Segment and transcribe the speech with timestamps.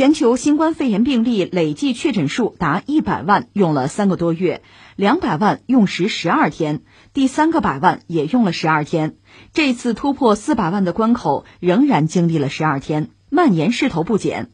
[0.00, 4.62] 全球新冠肺炎病例累计确诊数达一百万，用了三个多月；
[4.96, 6.80] 两百万用时十二天，
[7.12, 9.16] 第三个百万也用了十二天。
[9.52, 14.48] 这次突破四百万的关口仍然经历了十二天，蔓延势头不减。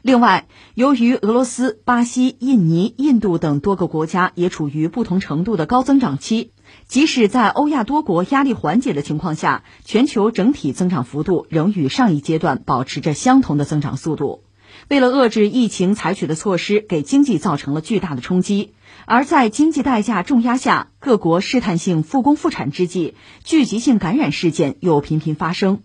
[0.00, 6.52] 另外，由于俄罗斯、巴西、印尼、印度等多个国家也处于不同程度的高增长期，
[6.88, 14.44] 即使在欧亚多国压力缓解的情况下，全球整体增长幅度仍与上一阶段保持着相同的增长速度。
[14.88, 18.74] 为了遏制疫情采取的措施，给经济造成了巨大的冲击。
[19.04, 25.82] 而在经济代价重压下，各国试探性复工复产之际，聚集性感染事件又频频发生。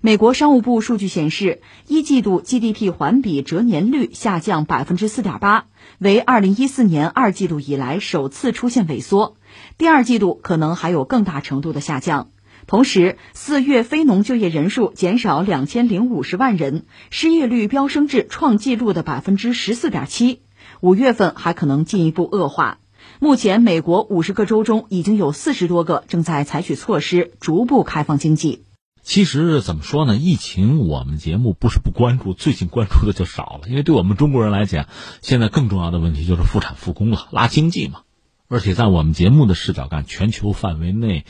[0.00, 5.66] 美国商务部数据显示，一季度 GDP 环比折年率下降百分之四点八，
[5.98, 9.36] 为二零一四年二季度以来首次出现萎缩。
[9.78, 12.30] 第二季度可能还有更大程度的下降。
[12.66, 20.40] 同时，四月非农就业人数减少两千零五十万人，失业率飙升至创纪录的百分之十四点七。
[20.80, 22.78] 五月份还可能进一步恶化。
[23.18, 28.64] 目前，美国五十个州中已经有四十多个正在采取措施，逐步开放经济。
[29.02, 30.16] 其实怎么说呢？
[30.16, 33.68] 疫情我们节目不是不关注，最近关注的就少了。
[33.68, 34.86] 因为对我们中国人来讲，
[35.20, 38.02] 现在更重要的问题就是复产复工了，拉经济嘛。
[38.48, 41.24] 而且在我们节目的视角看，全球范围内。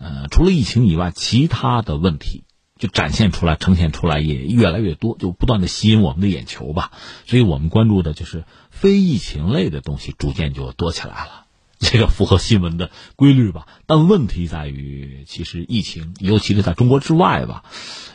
[0.00, 2.44] 呃，除了疫情以外，其他的问题
[2.78, 6.90] 就展现出来、呈现出来也越来越多，就不断的吸引我们的眼球吧。
[7.26, 11.44] 所以我们关注的就是非疫情类的东西，逐渐就多起来了。
[11.78, 13.66] 这个符合新闻的规律吧？
[13.86, 17.64] 但问题在于，其实疫情，尤其是在中国之外吧，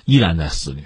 [0.06, 0.86] 依然在肆虐。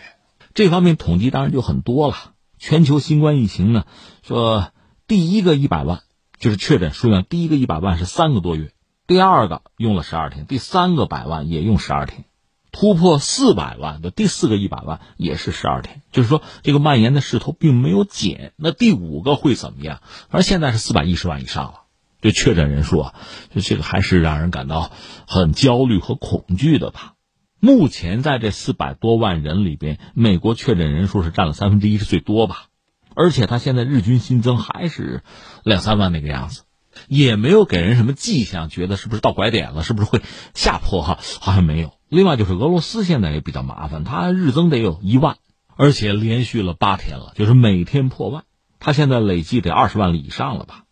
[0.53, 2.34] 这方面统计当然就很多了。
[2.58, 3.86] 全球新冠疫情呢，
[4.22, 4.73] 说
[5.08, 6.02] 第一个一百万
[6.39, 8.72] 就是确诊数量，第一个一百万是三个多月。
[9.09, 12.25] 第二个用了十二天，第三个百万也用十二天，
[12.71, 18.53] 突破四百万的第四个一百万也是十二天，就是说这个蔓延的势头并没有减。
[18.55, 20.01] 那第五个会怎么样？
[20.29, 21.79] 而现在是四百一十万以上了，
[22.21, 23.16] 这确诊人数啊，
[23.51, 24.91] 就这个还是让人感到
[25.27, 27.16] 很焦虑和恐惧的吧。
[27.59, 32.67] 目前在这四百多万人里边，美国确诊人数是占了三分之一，是最多吧？
[33.16, 35.23] 而且他现在日均新增还是
[35.63, 36.61] 两三万那个样子。
[37.07, 40.21] 也没有给人什么迹象，觉得是不是到拐点了，是不是会
[40.53, 41.19] 下坡哈？
[41.39, 41.93] 好像没有。
[42.09, 45.37] 另外就是俄罗斯现在也比较麻烦，它日增得有一万，
[45.75, 48.43] 而且连续了八天了，就是每天破万。
[48.79, 50.85] 它现在累计得二十万里以上了吧？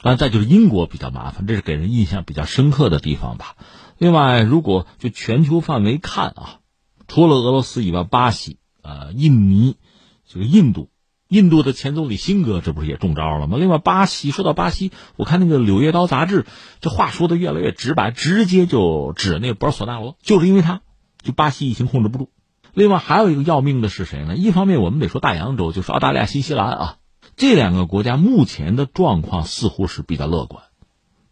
[0.00, 3.56] 但再就是英国比较麻烦，这是给人印象比较深刻的地方吧。
[3.96, 6.58] 另外，如果就全球范围看啊，
[7.06, 9.76] 除了俄罗斯以外，巴西、呃，印尼，
[10.26, 10.90] 这个印度。
[11.28, 13.56] 印度的前总理辛格，这不是也中招了吗？
[13.58, 16.46] 另外，巴西说到巴西，我看那个《柳叶刀》杂志，
[16.80, 20.82] 这话说的越来越直白，直接就指那个博尔索纳罗，就是因为他，
[21.22, 22.30] 就巴西疫情控制不住。
[22.72, 24.36] 另外，还有一个要命的是谁呢？
[24.36, 26.96] 一方面，我们得说大洋洲，就是澳大利亚、新西兰啊，
[27.36, 30.64] 这两个国家目前的状况似乎是比较乐观。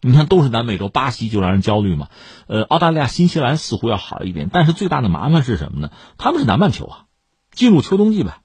[0.01, 2.09] 你看，都是南美洲，巴西就让人焦虑嘛。
[2.49, 5.91] 呃，澳大利亚、新西兰似乎要好一点，但是最大的麻烦是什么呢？
[6.19, 7.05] 他们是南半球啊，
[7.53, 8.39] 进入秋冬季呗。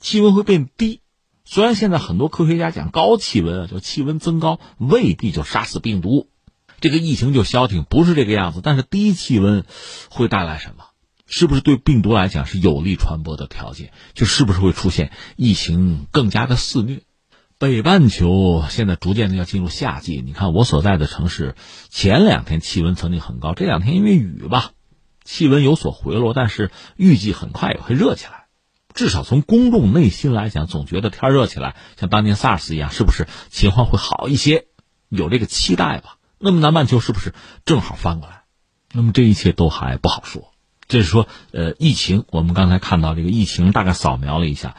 [0.00, 1.00] 气温会变低，
[1.44, 6.28] 虽然现在很多科学家讲高气温啊，就气温增高未必就杀死病毒，
[6.80, 8.60] 这个疫情就消停，不是这个样子。
[8.62, 9.64] 但是低气温
[10.10, 10.84] 会带来什么？
[11.26, 13.92] 是不是对病毒来讲是有利传播的条件？
[14.14, 17.02] 就是不是会出现疫情更加的肆虐？
[17.56, 21.54] 北半球现在逐渐的要进入夏季，你看我所在的城市
[21.90, 24.72] 前两天气温曾经很高，这两天因为雨吧，
[25.22, 28.39] 气温有所回落，但是预计很快也会热起来。
[28.94, 34.66] 至少从公众内心来讲，总觉得天热起来像当年 SARS 一样，是不是情况会好一些？
[35.08, 36.18] 有这个期待吧？
[36.38, 37.34] 那么南半球是不是
[37.64, 38.42] 正好翻过来？
[38.92, 40.52] 那么这一切都还不好说。
[40.88, 44.76] 这是说，呃，疫情，我们刚才看到这个疫情大概扫描了一下，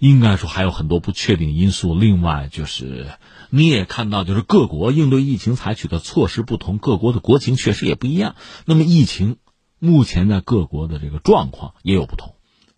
[0.00, 1.96] 应该说还有很多不确定因素。
[1.96, 3.06] 另外就是
[3.50, 8.34] 你也看到，就是各国应对疫情采取的措施不同，各国的国情确实也不一样。
[8.64, 9.36] 那么疫情
[9.78, 12.31] 目前在各国的这个状况也有不同。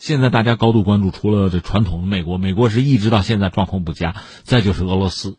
[0.04, 4.16] 现在大家高度关注，除了这传统的美国，美国是一直到现在状况不佳。
[4.42, 5.38] 再就是俄罗斯，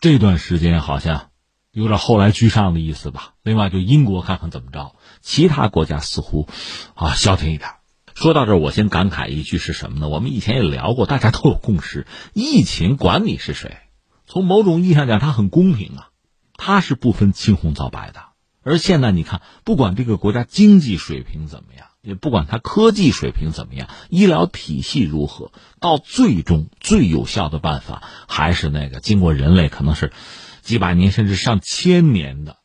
[0.00, 1.28] 这段时间好像
[1.70, 3.34] 有点后来居上的意思吧。
[3.42, 6.48] 另外就英国看看怎么着，其他国家似乎
[6.94, 7.68] 啊消停一点。
[8.14, 10.08] 说到这儿，我先感慨一句是什么呢？
[10.08, 13.76] 我们以前也聊过，大家都有共识：疫情管你是谁，
[14.26, 16.08] 从某种意义上讲，它很公平啊，
[16.56, 18.20] 它是不分青红皂白的。
[18.62, 21.88] 而现在你看，不管这个国家经济水平怎么样。
[22.06, 25.50] 也不管它科技水平怎么样，医疗体系如何，
[25.80, 30.12] 到最终最有效的办法还是那个经过人类可能是
[30.62, 32.58] 几百年甚至上千年的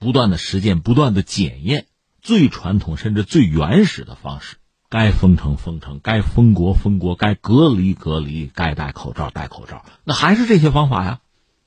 [0.00, 1.86] 不断的实践、不断的检验，
[2.20, 4.56] 最传统甚至最原始的方式，
[4.88, 11.20] 该封城封城，该封国封国，该隔离隔离，该戴口罩戴口罩，那还是这些方法呀。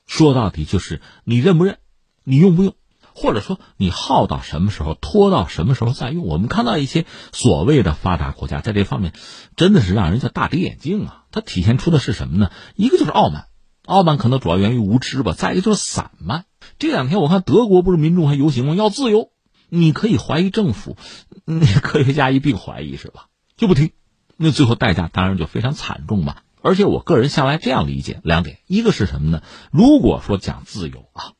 [0.06, 1.78] 说到底就是你认不认，
[2.24, 2.74] 你用不用，
[3.14, 6.24] 或者说你耗到什么时候，拖到什么时候再用。
[6.24, 9.12] 我们看到一些所谓的发达国家在这方面
[9.56, 11.24] 真的是让人家大跌眼镜啊！
[11.30, 12.50] 它体现出的是什么呢？
[12.74, 13.46] 一个就是傲慢，
[13.86, 16.44] 傲慢可能主要源于无知吧；再一个就是散漫。
[16.78, 18.74] 这两天我看德国不是民众还游行吗？
[18.74, 19.30] 要自由，
[19.68, 20.96] 你可以怀疑政府，
[21.44, 23.26] 那科学家一并怀疑是吧？
[23.56, 23.90] 就不听，
[24.36, 26.42] 那最后代价当然就非常惨重吧。
[26.62, 29.42] 而且我个人向来这样理解两点：一个是什么呢？
[29.72, 31.32] 如果说讲自由啊，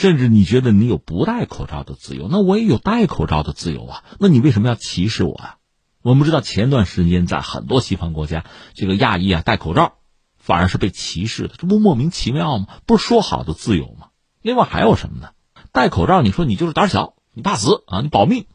[0.00, 4.04] 甚至你觉得你有不戴口罩的自由，那我也有戴口罩的自由啊。
[4.18, 5.56] 那你为什么要歧视我啊？
[6.00, 9.98] 我们知道前段时间在很多西方国家，这个亚裔啊戴口罩
[10.38, 12.66] 反而是被歧视的，这不莫名其妙吗？
[12.86, 14.06] 不是说好的自由吗？
[14.40, 15.32] 另外还有什么呢？
[15.70, 18.46] 戴口罩，你说你就是胆小，你怕死啊，你保命，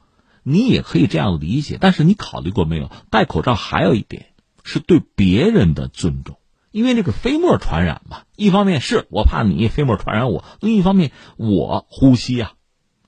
[0.42, 1.78] 你也可以这样理解。
[1.80, 2.90] 但是你考虑过没有？
[3.12, 4.32] 戴口罩还有一点。
[4.64, 6.40] 是对别人的尊重，
[6.76, 8.24] 因为这个飞沫传染嘛。
[8.36, 12.52] 一方面是我怕你飞沫传染我，另一方面我呼吸呀，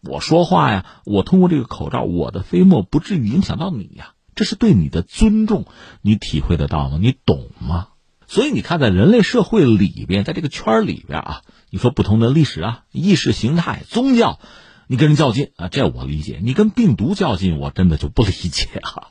[0.02, 4.14] 我说话呀，我通过这个口罩，我的飞沫不至于影响到你呀。
[4.36, 5.66] 这是对你的尊重，
[6.02, 6.98] 你体会得到吗？
[7.02, 7.90] 你懂吗？
[8.26, 14.40] 所以你看，在人类社会里边，在这个圈里边啊，你说不同的历史啊、意识形态、宗教，
[14.88, 16.40] 你跟人较劲啊，这我理解。
[16.42, 19.10] 你跟病毒较劲，我真的就不理解啊。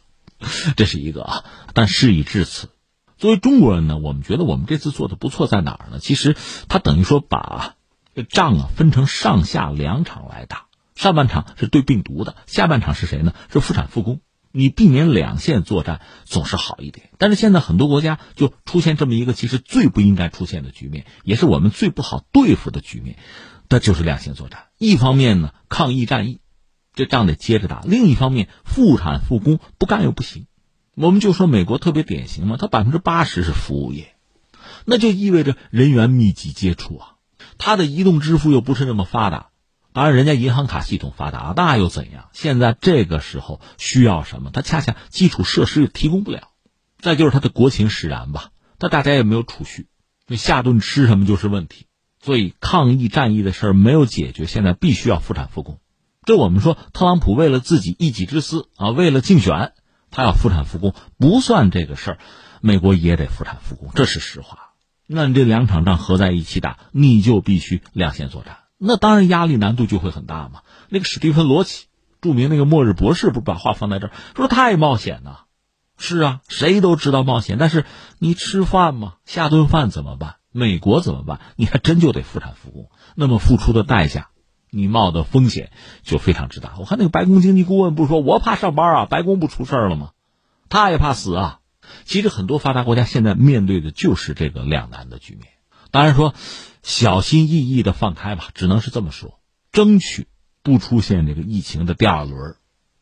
[0.77, 1.45] 这是一个啊，
[1.75, 2.69] 但事已至此，
[3.17, 5.99] 作为中国人呢，我们觉得我们这次做的不错在哪儿呢？
[5.99, 6.37] 其实
[6.69, 7.77] 他等于说把
[8.15, 13.35] 这仗啊分成上下两场来打，上半场是对病毒的，下半场是谁呢？
[13.53, 14.21] 是复产复工。
[14.53, 23.19] 你避免两线作战总是好一点，但是现在很多国家就出现这么一个其实最不应该出现的局面，也是我们最不好对付的局面，
[23.69, 24.67] 那就是两线作战。
[24.79, 26.41] 一方面呢，抗疫战役。
[26.95, 27.83] 这仗得接着打。
[27.85, 30.47] 另一方面，复产复工不干又不行。
[30.99, 34.15] 我们就说美国特别典型嘛，它百分之八十是服务业，
[34.87, 37.13] 那就意味着人员密集接触啊。
[37.59, 39.49] 它的移动支付又不是那么发达，
[39.93, 42.31] 当然人家银行卡系统发达，那又怎样？
[42.33, 44.51] 现在这个时候需要什么？
[44.51, 46.49] 它恰恰基础设施又提供不了。
[46.99, 49.89] 再就是它的国情使然吧，它大家也没有储蓄，
[50.27, 51.85] 那下顿吃什么就是问题。
[52.23, 55.79] 所以抗疫战役的事儿没有解决，现在必须要复产复工。
[56.25, 59.75] 这我们说，特朗普为了自己一己之私啊，为了竞选，
[60.17, 62.19] 他要复产复工，不算这个事儿，
[62.63, 64.71] 美国也得复产复工，这是实话。
[65.07, 70.63] 那你这两场仗合在一起打，你就必须两线作战，那当然压力难度就会很大嘛。
[70.89, 71.89] 那个史蒂芬罗奇，
[72.23, 75.45] 著名那个末日博士，不是把话放在这儿，说太冒险了。
[75.99, 77.85] 是啊，谁都知道冒险，但是
[78.19, 80.37] 你吃饭嘛，下顿饭怎么办？
[80.51, 81.41] 美国怎么办？
[81.57, 84.31] 你还真就得复产复工，那么付出的代价。
[84.71, 85.71] 你冒的风险
[86.03, 86.75] 就非常之大。
[86.79, 90.11] 我看那个白宫经济顾问不是说，我怕上班啊，白宫不出事了吗？
[90.69, 91.61] 他也怕死啊。
[92.05, 95.47] 其实很多发达国家现在面对的就是这个两难的局面。
[95.93, 96.35] 当然说，
[96.83, 99.39] 小心翼翼的放开吧，只能是这么说，
[99.71, 100.27] 争取
[100.63, 102.57] 不出现这个疫情的第二轮，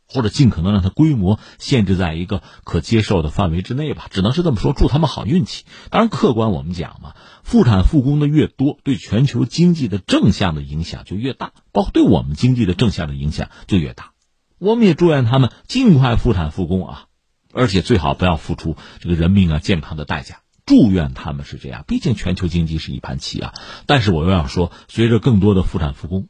[0.06, 4.06] 或者尽可能让它规模限制在一个可接受的范围之内吧。
[4.10, 5.64] 只能是这么说，祝他们好运气。
[5.90, 7.14] 当然，客观我们讲嘛。
[7.42, 14.12] 复产复工的越多，对全球经济的正向的影响就越大，包括对我们经济的正向的影响就越大。
[14.58, 17.04] 我们也祝愿他们尽快复产复工啊，
[17.52, 20.40] 而且最好不要付出这个人命啊、健康的代价。
[20.64, 23.52] 祝愿他们是这样，毕竟全球经济是一盘棋啊。
[23.84, 26.29] 但是我又要说，随着更多的复产复工，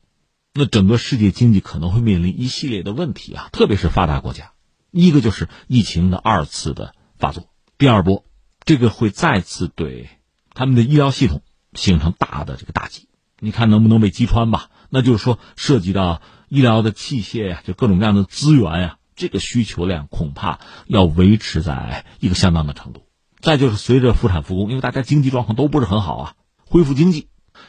[0.57, 4.53] 那整个世界经济可能会面临一系列的问题啊，特别是发达国家。
[4.93, 8.25] 一个就是疫情的二次的发作，第二波，
[8.65, 10.09] 这个会再次对。
[10.55, 11.43] 他们的医疗系统
[11.73, 13.09] 形成大的这个打击，
[13.41, 14.71] 你看能不能被击穿吧？
[14.91, 23.03] 那就是说，涉及到医疗的器械呀，就各种各样的资源呀，这个需求量恐怕要维持在一个相当的程度。
[23.41, 26.35] 再就是随着复产复工，因为大家经济状况都不是很好啊，
[26.65, 27.27] 恢复经济。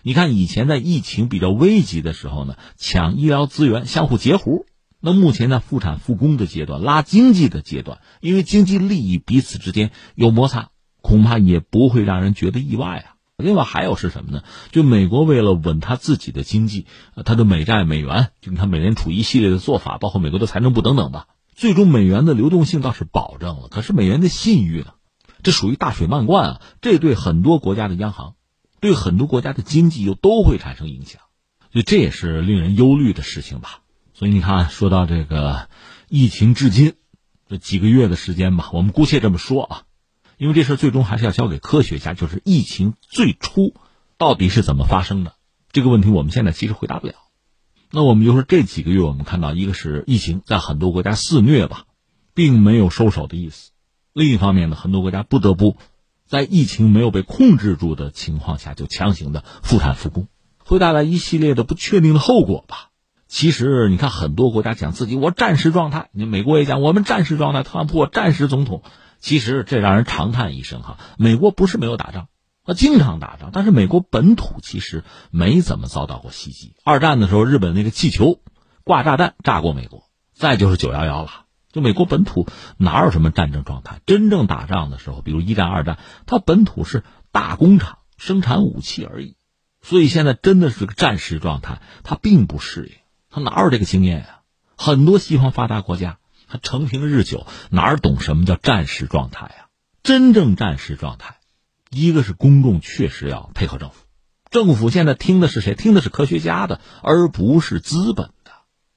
[0.08, 4.68] 你看以前在疫情比较危急的时候呢，抢医疗资源，相互截胡。
[5.00, 10.70] 那目前在复产复工的阶段，拉经济的阶段，因为经济利益彼此之间有摩擦。
[11.02, 13.16] 恐怕也不会让人觉得意外啊。
[13.36, 14.44] 另外还有是什么呢？
[14.72, 16.86] 就美国为了稳他自己的经济，
[17.26, 23.70] 他的美债、美元，就你看美联储一系列的做法，包括美国的财政部等等吧，最终美元的流动性倒是保证了。
[23.72, 24.94] 可是美元的信誉呢？
[25.42, 26.62] 这属于大水漫灌啊！
[26.80, 28.36] 这对很多国家的央行，
[28.86, 31.20] 对很多国家的经济又都会产生影响，
[31.74, 33.82] 所以这也是令人忧虑的事情吧。
[34.13, 35.70] 所以你看，说到这个
[36.08, 36.94] 疫情至今
[37.50, 39.82] 这几个月的时间吧，我们姑且这么说啊。
[40.38, 43.74] 因为这事最终还是要交给科学家，就是疫情最初
[44.20, 45.34] 到底是怎么发生的
[45.72, 47.15] 这个问题，我们现在其实回答不了。
[47.89, 51.86] 那我们就说这几个月，我们看到一个是疫情在很多国家肆虐吧，
[52.36, 53.72] 并没有收手的意思。
[54.13, 55.75] 另一方面呢，很多国家不得不
[56.27, 60.27] 在疫情没有被控制住的情况下，就强行的复产复工，
[60.58, 62.89] 会带来一系列的不确定的后果吧。
[63.27, 68.82] 其实你看，很多国家讲自己我战时状态，你美国也讲我们战时状态，特朗普我战时总统。
[69.20, 72.27] 其实这让人长叹一声哈，美国不是没有打仗，
[72.63, 76.75] 啊，经常打仗，但是美国本土其实没怎么遭到过袭击。
[76.84, 78.39] 二战的时候，日本那个气球
[78.84, 80.03] 挂炸弹炸过美国，
[80.34, 81.45] 再就是九幺幺了，
[81.75, 84.00] 就美国本土哪有什么战争状态？
[84.05, 87.03] 真正打仗的时候，比如一战、二战，它本土是
[87.34, 89.36] 大工厂生产武器而已，
[89.82, 92.94] 所以现在真的是个战时状态，它并不适应。
[93.29, 94.39] 他哪有这个经验呀？
[94.77, 96.17] 很多西方发达国家，
[96.48, 99.65] 他成平日久，哪懂什么叫战时状态呀？
[100.01, 101.39] 真正战时状态，
[101.89, 104.05] 一个是公众确实要配合政府，
[104.50, 105.75] 政府现在听的是谁？
[105.75, 108.32] 听的是科学家的，而不是资本。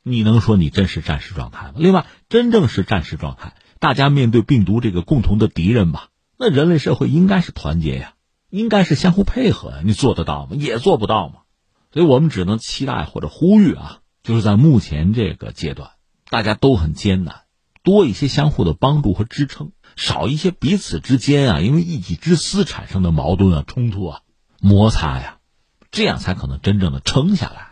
[0.02, 1.75] 你能说你真是战时状态吗？
[1.76, 8.14] 另外，真正是战时状态，大家面对病毒这个共同的敌人吧，那人类社会应该是团结呀，
[8.50, 9.83] 应该是相互配合呀。
[9.85, 10.57] 你做得到吗？
[10.57, 11.40] 也做不到嘛。
[11.93, 14.00] 所以我们只能期待或者呼吁啊。
[14.25, 15.93] 就是在目前这个阶段，
[16.28, 17.45] 大家都很艰难，
[17.83, 24.21] 多一些相互的帮助和支撑，少一些彼此之间啊因为一己之私产生的矛盾啊、冲突啊、
[24.61, 25.38] 摩擦呀，
[25.90, 27.67] 这样才可能真正的撑下来。